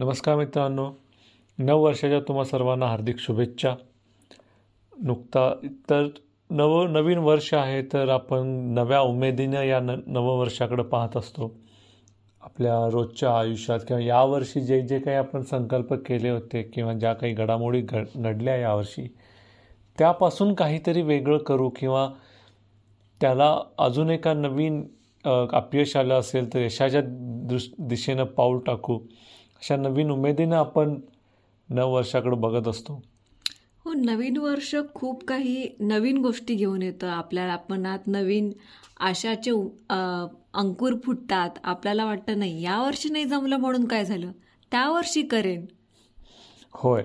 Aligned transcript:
नमस्कार 0.00 0.36
मित्रांनो. 0.36 0.90
नव 1.58 1.78
वर्षाच्या 1.78 2.20
तुम्हा 2.20 2.44
सर्वांना 2.44 2.86
हार्दिक 2.86 3.18
शुभेच्छा. 3.18 3.74
नुकता 5.02 5.54
तर 5.90 6.06
नव 6.50 6.86
नवीन 6.86 7.18
वर्ष 7.18 7.54
आहे 7.54 7.82
तर 7.82 8.08
आपण 8.08 8.46
नव्या 8.74 9.00
उमेदीनं 9.00 9.62
या 9.62 9.80
न 9.80 10.00
नववर्षाकडं 10.06 10.82
पाहत 10.82 11.16
असतो. 11.16 11.54
आपल्या 12.42 12.88
रोजच्या 12.90 13.38
आयुष्यात 13.38 13.80
किंवा 13.88 14.02
यावर्षी 14.02 14.60
जे 14.60 14.80
जे 14.80 14.98
काही 14.98 15.16
आपण 15.16 15.42
संकल्प 15.42 15.94
केले 15.94 16.30
होते 16.30 16.62
किंवा 16.62 16.92
ज्या 16.92 17.12
काही 17.12 17.32
घडामोडी 17.32 17.80
घड 17.80 18.06
घडल्या 18.16 18.56
यावर्षी 18.56 19.14
त्यापासून 19.98 20.54
काहीतरी 20.54 21.02
वेगळं 21.02 21.38
करू 21.38 21.68
किंवा 21.68 22.10
त्याला 23.20 23.58
अजून 23.78 24.10
एका 24.10 24.34
नवीन 24.34 24.86
अपयश 25.52 25.96
आलं 25.96 26.14
असेल 26.14 26.54
तर 26.54 26.58
यशाच्या 26.58 27.00
दृष् 27.48 27.68
दिशेनं 27.78 28.24
पाऊल 28.24 28.58
टाकू. 28.58 28.98
अशा 29.58 29.76
नवीन 29.76 30.10
उमेदीनं 30.10 30.56
आपण 30.56 30.94
नववर्षाकडं 31.68 32.40
बघत 32.40 32.68
असतो. 32.68 33.00
हो 33.84 33.92
नवीन 33.92 34.36
वर्ष 34.36 34.74
खूप 34.94 35.24
काही 35.24 35.68
नवीन 35.80 36.18
गोष्टी 36.18 36.54
घेऊन 36.54 36.82
येतं. 36.82 37.06
आपल्याला 37.06 37.52
आपणात 37.52 38.06
नवीन 38.06 38.50
आशाचे 39.00 39.50
अंकुर 40.54 40.94
फुटतात. 41.04 41.50
आपल्याला 41.64 42.04
वाटतं 42.04 42.38
नाही 42.38 42.62
या 42.62 42.80
वर्षी 42.82 43.08
नाही 43.08 43.24
जमलं 43.24 43.56
म्हणून 43.56 43.84
काय 43.84 44.04
झालं? 44.04 44.32
त्या 44.70 44.88
वर्षी 44.90 45.22
करेन. 45.22 45.64
होय. 46.72 47.02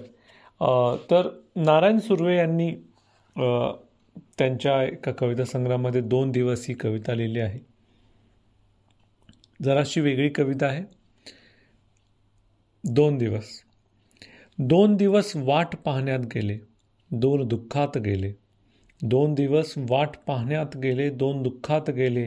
तर 1.12 1.30
नारायण 1.56 2.00
सुर्वे 2.00 2.36
यांनी 2.38 2.72
त्यांच्या 4.38 4.82
एका 4.84 5.12
कविता 5.12 5.46
संग्रहामध्ये 5.46 6.02
दोन 6.02 6.32
दिवस 6.32 6.66
ही 6.70 6.74
कविता 6.76 7.14
लिहिली 7.14 7.40
आहे. 7.40 7.60
जराशी 9.62 10.02
वेगळी 10.02 10.30
कविता 10.30 10.66
आहे. 10.66 10.84
दोन 12.86 13.18
दिवस. 13.18 13.44
दोन 14.60 14.96
दिवस 14.96 15.36
वाट 15.36 15.76
पाहण्यात 15.86 16.20
गेले 16.20 16.58
दोन 17.12 17.48
दुःखात 17.48 17.98
गेले. 17.98 18.34
दोन 19.02 19.34
दिवस 19.34 19.74
वाट 19.78 20.10
पाहण्यात 20.28 20.78
गेले 20.78 21.10
दोन 21.10 21.44
दुःखात 21.44 21.90
गेले. 21.90 22.24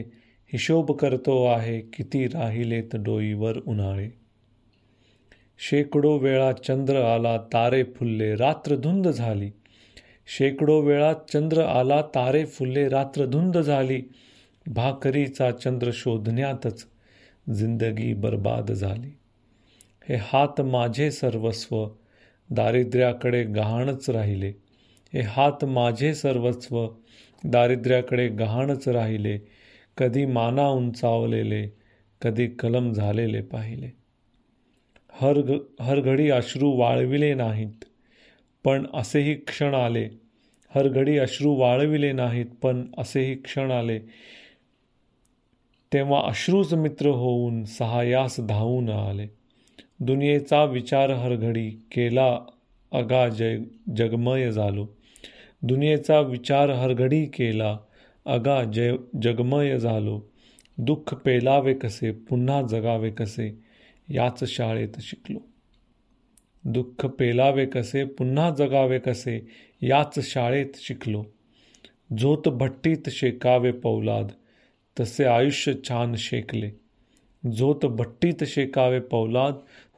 हिशोब 0.53 0.91
करतो 0.91 1.45
आहे 1.45 1.79
किती 1.79 2.27
राहिलेत 2.27 2.95
डोईवर 2.95 3.57
उन्हाळे. 3.67 4.09
शेकडो 5.59 6.17
वेळा 6.17 6.51
चंद्र 6.51 6.95
आला 6.95 7.37
तारे 7.37 7.83
फुलले 7.83 8.35
रात्र 8.35 8.75
धुंद 8.75 9.07
झाली. 9.07 9.51
शेकडो 10.27 10.81
वेळा 10.81 11.13
चंद्र 11.13 11.61
आला 11.61 12.01
तारे 12.01 12.45
फुलले 12.45 12.89
रात्र 12.89 13.25
धुंद 13.25 13.57
झाली. 13.57 14.01
भाकरीचा 14.67 15.51
चंद्र 15.51 15.89
शोधण्यातच 15.93 16.87
जिंदगी 17.55 18.13
बर्बाद 18.13 18.71
झाली. 18.71 19.17
हे 20.09 20.15
हात 20.15 20.61
माझे 20.61 21.11
सर्वस्व 21.11 21.87
दारिद्र्याकडे 22.49 23.43
गहाणच 23.43 24.09
राहिले. 24.09 24.49
हे 25.13 25.21
हात 25.21 25.65
माझे 25.65 26.15
सर्वस्व 26.15 26.87
दारिद्र्याकडे 27.43 28.27
गहाणच 28.27 28.87
राहिले. 28.87 29.37
कधी 29.97 30.25
माना 30.25 30.67
उंचावलेले 30.67 31.67
कधी 32.21 32.47
कलम 32.47 32.93
झालेले 32.93 33.41
पाहिले. 33.41 33.89
हर 35.11 35.37
ग 35.37 35.57
हरघडी 35.79 36.29
अश्रू 36.29 36.69
वाळविले 36.71 37.33
नाहीत 37.33 37.85
पण 38.63 38.85
असेही 38.93 39.35
क्षण 39.35 39.73
आले. 39.73 40.09
हरघडी 40.75 41.17
अश्रू 41.17 41.53
वाळविले 41.53 42.11
नाहीत 42.11 42.45
पण 42.61 42.85
असेही 42.97 43.35
क्षण 43.35 43.71
आले. 43.71 43.99
तेव्हा 45.93 46.21
अश्रूच 46.25 46.73
मित्र 46.73 47.09
होऊन 47.09 47.63
सहायास 47.63 48.35
धावून 48.39 48.89
आले. 48.89 49.36
दुनियेचा 49.99 50.63
विचार 50.63 51.09
हरघडी 51.09 51.69
केला 51.69 52.39
अगा 52.91 53.29
जय 53.29 53.57
जगमय 53.95 54.51
झालो. 54.51 54.87
दुनियेचा 55.61 56.19
विचार 56.19 56.69
हरघडी 56.69 57.25
केला 57.25 57.77
अगा 58.25 58.63
जय 58.63 58.95
जगमय 59.21 59.79
झालो. 59.79 60.21
दुःख 60.77 61.13
पेलावे 61.13 61.73
कसे 61.73 62.11
पुन्हा 62.11 62.61
जगावे 62.61 63.09
कसे 63.09 63.59
याच 64.09 64.43
शाळेत 64.47 64.89
शिकलो. 64.99 65.39
दुःख 66.63 67.05
पेलावे 67.05 67.65
कसे 67.65 68.05
पुन्हा 68.05 68.49
जगावे 68.49 68.99
कसे 68.99 69.47
याच 69.81 70.19
शाळेत 70.19 70.69
शिकलो. 70.75 71.23
झोत 72.17 72.47
भट्टीत 72.47 73.09
शेकावे 73.09 73.71
पौलाद 73.71 74.27
तसे 74.99 75.23
आयुष्य 75.23 75.73
छान 75.87 76.15
शेकले. 76.17 76.71
झोत 77.57 77.85
भट्टीत 77.85 78.43
शेकावे 78.43 78.99
पौलाद 78.99 79.53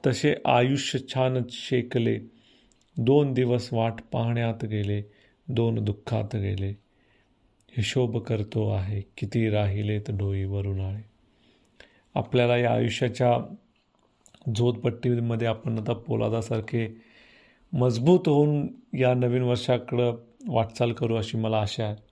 तसे 0.08 0.36
आयुष्य 0.46 1.00
छान 1.00 1.42
शेकले. 1.50 2.20
दोन 2.98 3.34
दिवस 3.34 3.70
वाट 3.74 3.94
पाहण्यात 4.12 4.66
गेले 4.66 5.02
दोन 5.48 5.84
दुःखात 5.84 6.36
गेले. 6.36 6.70
हिशोब 7.78 8.18
करतो 8.18 8.70
आहे 8.72 9.02
किती 9.18 9.50
राहिलेत 9.50 10.10
डोईवर 10.10 10.66
उन्हाळे 10.66 11.02
आपल्याला 12.16 12.58
या 12.58 12.74
आयुष्याच्या 12.74 13.56
झोतपट्टीमध्ये 14.56 15.48
आपण 15.48 15.80
आता 15.80 15.94
पोलादासारखे 15.94 16.98
मजबूत 17.74 18.28
होऊन 18.28 18.68
या 18.94 19.14
नवीन 19.14 19.42
वर्षाकडं 19.42 20.16
वाटचाल 20.48 20.94
करू 20.94 21.16
अशी 21.16 21.38
मला 21.38 21.58
आशा 21.58 21.86
आहे. 21.86 22.09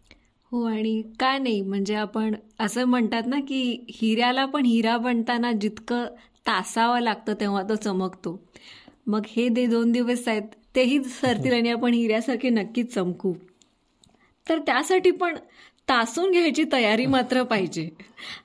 हो 0.52 0.64
आणि 0.64 1.02
काय 1.20 1.40
नाही? 1.40 1.62
म्हणजे 1.62 1.96
आपण 1.96 2.36
असं 2.60 2.86
म्हणतात 2.86 3.24
ना 3.26 3.40
की 3.40 3.86
हिऱ्याला 3.90 4.46
पण 4.46 4.66
हिरा 4.66 4.98
बनताना 4.98 5.52
जितकं 5.52 6.06
तासावं 6.48 7.00
लागतं 7.00 7.34
तेव्हा 7.34 7.64
तो 7.64 7.76
चमकतो. 7.76 8.42
मग 9.08 9.22
हे 9.28 9.50
दे 9.50 9.66
दोन 9.66 9.92
दिवस 9.92 10.28
आहेत 10.28 10.44
तेही 10.76 11.04
सरतील 11.04 11.54
आणि 11.54 11.70
आपण 11.70 11.94
हिऱ्यासारखे 11.94 12.50
नक्कीच 12.50 12.94
चमकू. 12.94 13.34
तर 14.50 14.60
त्यासाठी 14.60 15.12
पण 15.12 15.36
तासून 15.90 16.32
घ्यायची 16.32 16.64
तयारी 16.72 17.06
मात्र 17.06 17.44
पाहिजे. 17.44 17.90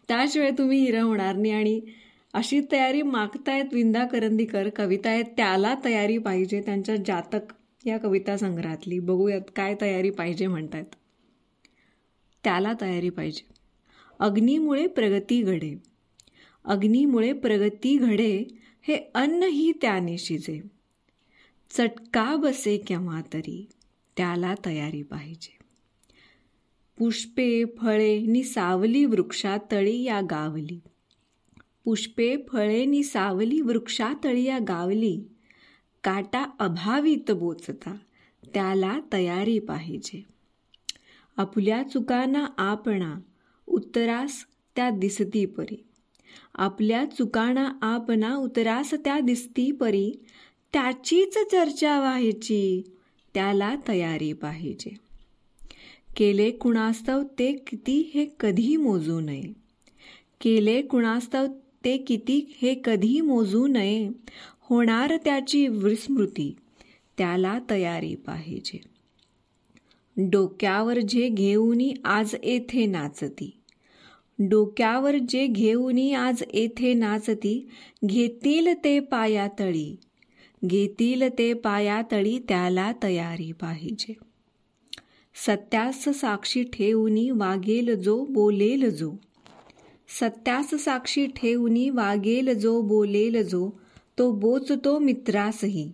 त्याशिवाय 0.09 0.51
तुम्ही 0.51 0.79
हिरा 0.81 1.03
होणार 1.03 1.37
नाही 1.37 1.53
आणि 1.53 1.81
अशी 2.35 2.61
तयारी 2.73 3.03
मागतायत 3.03 3.65
विंदा 3.73 4.05
करंदीकर 4.07 4.69
कविता 4.69 5.11
आहेत 5.11 5.25
त्याला 5.37 5.75
तयारी 5.85 6.19
पाहिजे 6.19 6.61
त्यांच्या 6.61 6.97
जातक 6.97 7.53
या 7.87 7.99
कविता 7.99 8.37
संग्रहातली. 8.37 8.99
बघूयात 8.99 9.51
काय 9.57 9.75
तयारी 9.81 10.11
पाहिजे 10.11 10.47
म्हणतायत. 10.47 10.95
त्याला 12.45 12.73
तयारी 12.81 13.11
पाहिजे. 13.11 13.47
अग्नीमुळे 14.19 14.87
प्रगती 14.87 15.43
घडे. 15.43 15.83
अग्नीमुळे 16.65 17.33
प्रगती 17.33 17.97
घडे 17.97 18.45
हे 18.83 19.11
अन्नही 19.15 19.73
त्याने 19.73 20.19
शिजे 20.19 20.61
चटका 21.71 22.37
बसे 22.37 22.79
केव्हा 22.79 23.23
तरी 23.33 23.69
त्याला 24.17 24.55
तयारी 24.67 25.03
पाहिजे. 25.03 25.59
पुष्पे 26.99 27.65
फळे 27.79 28.21
नि 28.21 28.43
सावली 28.43 29.05
वृक्षातळी 29.05 30.03
या 30.03 30.21
गावली. 30.21 30.81
पुष्पे 31.85 32.37
फळे 32.53 32.85
नि 32.85 33.03
सावली 33.03 33.61
वृक्षातळी 33.61 34.43
या 34.43 34.59
गावली. 34.69 35.23
काटा 36.05 36.51
अभावित 36.59 37.31
बोचता 37.31 37.97
त्याला 38.55 39.01
तयारी 39.13 39.59
पाहिजे. 39.59 40.32
आपल्या 41.37 41.83
चुकांना 41.83 42.47
आपणा. 42.59 43.15
उत्तरास 43.67 44.47
त्या 44.77 44.91
दिसती 44.91 45.47
परी. 45.47 45.85
आपल्या 46.55 47.05
चुकांना 47.05 47.73
आपणा 47.83 48.37
उत्तरास 48.37 48.95
त्या 48.95 49.21
दिसती 49.21 49.73
परी. 49.73 50.13
त्याचीच 50.73 51.35
चर्चा 51.35 52.01
व्हायची 52.01 52.83
त्याला 53.35 53.75
तयारी 53.89 54.33
पाहिजे. 54.33 54.97
केले 56.17 56.51
कुणास्तव 56.51 57.23
ते 57.39 57.53
किती 57.53 58.11
हे 58.15 58.27
कधी 58.41 58.77
मोजू 58.77 59.21
नये. 59.21 59.53
केले 60.41 60.83
कुणास्तव 60.83 61.47
ते 61.85 61.97
किती 61.97 62.57
हे 62.63 62.81
कधी 62.85 63.21
मोजू 63.21 63.67
नये. 63.67 64.11
होणार 64.61 65.17
त्याची 65.25 65.69
विस्मृती 65.69 66.57
त्याला 67.19 67.59
तयारी 67.71 68.15
पाहिजे. 68.15 68.92
डोक्यावर 70.17 70.99
जे 71.09 71.29
घेऊनी 71.29 71.95
आज 72.05 72.35
येथे 72.43 72.87
नाचती. 72.87 73.59
डोक्यावर 74.39 75.17
जे 75.29 75.47
घेऊनी 75.47 76.13
आज 76.13 76.43
येथे 76.55 76.95
नाचती 76.95 77.69
घेतील 78.05 78.69
ते 78.85 79.01
पायातळी 79.01 79.97
घेतील 80.65 81.23
ते 81.39 81.53
पायातळी 81.53 82.39
त्याला 82.39 82.93
तयारी 83.03 83.53
पाहिजे. 83.53 84.13
सत्यास 85.35 86.05
साक्षी 86.05 86.63
ठेवूनी 86.63 87.31
वागेल 87.31 87.95
जो 87.95 88.25
बोलेल 88.25 88.97
जो. 88.97 89.13
सत्यास 90.21 90.75
साक्षी 90.75 91.27
ठेवूनी 91.27 91.91
वागेल 91.91 92.59
जो 92.59 92.81
बोलेल 92.81 93.49
जो 93.49 93.71
तो 94.19 94.31
बोचतो 94.33 94.99
मित्रासही 94.99 95.93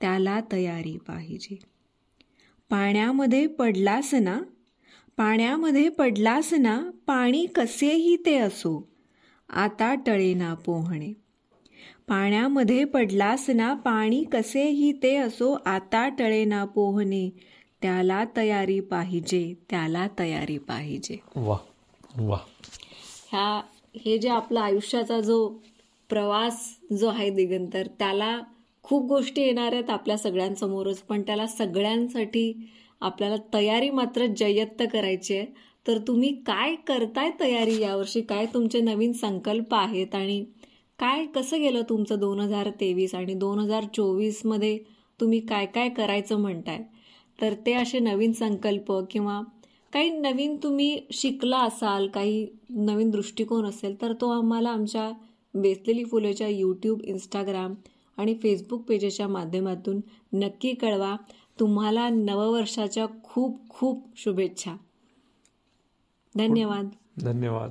त्याला 0.00 0.40
तयारी 0.52 0.96
पाहिजे. 0.96 1.58
पाण्यामध्ये 2.70 3.46
पडलास 3.46 4.14
ना? 4.14 4.40
पाण्यामध्ये 5.16 5.88
पडलास 5.88 6.54
ना 6.54 6.90
पाणी 7.06 7.46
कसेही 7.46 8.16
ते 8.26 8.38
असो. 8.38 8.88
आता 9.48 9.94
टळेना 9.94 10.54
पोहणे. 10.54 11.12
पाण्यामध्ये 12.08 12.84
पडलास 12.84 13.50
ना 13.50 13.74
पाणी 13.74 14.24
कसेही 14.24 14.92
ते 14.92 15.16
असो 15.16 15.56
आता 15.66 16.08
टळे 16.08 16.44
ना 16.44 16.64
पोहणे. 16.64 17.30
त्याला 17.82 18.24
तयारी 18.36 18.80
पाहिजे 18.80 19.54
त्याला 19.70 20.08
तयारी 20.18 20.58
पाहिजे. 20.58 21.16
वा 21.36 21.56
वा. 22.18 22.38
ह्या 23.32 23.62
हे 23.96 24.18
जे 24.18 24.28
आपला 24.28 24.60
आयुष्याचा 24.60 25.20
जो 25.20 25.62
प्रवास 26.08 26.76
जो 27.00 27.08
आहे 27.08 27.30
दिगंतर 27.30 27.86
त्याला 27.98 28.40
खूप 28.90 29.04
गोष्टी 29.06 29.42
येणार 29.42 29.72
आहेत 29.72 29.90
आपल्या 29.90 30.16
सगळ्यांसमोरच 30.18 31.00
पण 31.00 31.20
त्याला 31.22 31.46
सगळ्यांसाठी 31.46 32.52
आपल्याला 33.00 33.36
तयारी 33.54 33.90
मात्र 33.90 34.26
जयत्त 34.28 34.82
करायची 34.92 35.36
आहे. 35.36 35.44
तर 35.86 35.98
तुम्ही 35.98 36.32
काय 36.46 36.74
करताय 36.86 37.30
तयारी 37.40 37.78
यावर्षी? 37.80 38.20
काय 38.20 38.46
तुमचे 38.54 38.80
नवीन 38.80 39.12
संकल्प 39.12 39.74
आहेत? 39.74 40.14
आणि 40.14 40.42
काय 40.98 41.24
कसं 41.26 41.60
गेलं 41.60 41.82
तुमचं 41.88 42.18
दोन 42.20 42.40
हजार 42.40 42.70
तेवीस 42.80 43.14
आणि 43.14 43.34
दोन 43.34 43.58
हजार 43.58 43.84
चोवीसमध्ये 43.94 44.76
तुम्ही 45.20 45.40
काय 45.40 45.66
काय 45.66 45.88
करायचं 45.90 46.40
म्हणताय? 46.40 46.82
तर 47.38 47.54
ते 47.66 47.74
असे 47.74 47.98
नवीन 47.98 48.32
संकल्प 48.32 48.92
किंवा 49.10 49.40
काही 49.92 50.10
नवीन 50.10 50.56
तुम्ही 50.56 50.98
शिकला 51.12 51.58
असाल 51.58 52.08
काही 52.08 52.46
नवीन 52.70 53.10
दृष्टिकोन 53.10 53.66
असेल 53.66 54.00
तर 54.02 54.12
तो 54.20 54.30
आम्हाला 54.30 54.70
आमच्या 54.70 55.10
वेचलेली 55.54 56.04
फुलेच्या 56.04 56.48
यूट्यूब 56.48 57.02
इंस्टाग्राम 57.04 57.74
आणि 58.20 58.34
फेसबुक 58.34 58.82
पेजेसच्या 58.82 59.28
माध्यमातून 59.28 60.00
नक्की 60.32 60.74
कळवा. 60.74 61.16
तुम्हाला 61.60 62.08
नववर्षाच्या 62.08 63.06
खूप 63.22 63.68
खूप 63.68 64.08
शुभेच्छा. 64.16 64.76
धन्यवाद. 66.36 66.88
धन्यवाद. 67.22 67.70